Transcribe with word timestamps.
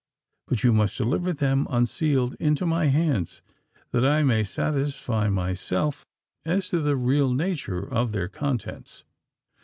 But 0.47 0.63
you 0.63 0.73
must 0.73 0.97
deliver 0.97 1.31
them 1.31 1.67
unsealed 1.69 2.33
into 2.39 2.65
my 2.65 2.87
hands, 2.87 3.43
that 3.91 4.03
I 4.03 4.23
may 4.23 4.43
satisfy 4.43 5.29
myself 5.29 6.07
as 6.43 6.69
to 6.69 6.79
the 6.79 6.95
real 6.97 7.31
nature 7.31 7.83
of 7.87 8.11
their 8.11 8.27
contents." 8.27 9.03